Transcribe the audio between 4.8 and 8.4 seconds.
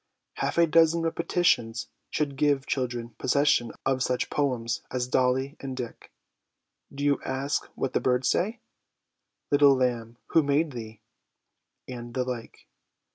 as 'Dolly and Dick,' 'Do you ask what the birds